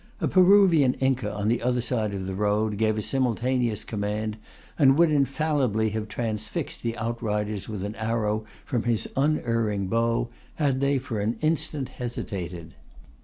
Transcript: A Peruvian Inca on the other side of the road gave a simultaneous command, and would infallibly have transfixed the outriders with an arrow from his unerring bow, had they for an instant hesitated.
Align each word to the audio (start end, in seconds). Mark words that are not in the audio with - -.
A 0.19 0.27
Peruvian 0.27 0.95
Inca 0.95 1.31
on 1.31 1.47
the 1.47 1.61
other 1.61 1.79
side 1.79 2.15
of 2.15 2.25
the 2.25 2.33
road 2.33 2.79
gave 2.79 2.97
a 2.97 3.03
simultaneous 3.03 3.83
command, 3.83 4.35
and 4.79 4.97
would 4.97 5.11
infallibly 5.11 5.91
have 5.91 6.07
transfixed 6.07 6.81
the 6.81 6.97
outriders 6.97 7.69
with 7.69 7.85
an 7.85 7.93
arrow 7.97 8.43
from 8.65 8.81
his 8.81 9.07
unerring 9.15 9.85
bow, 9.89 10.29
had 10.55 10.79
they 10.79 10.97
for 10.97 11.19
an 11.19 11.37
instant 11.41 11.87
hesitated. 11.89 12.73